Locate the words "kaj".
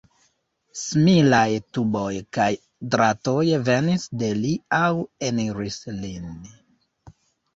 2.37-2.47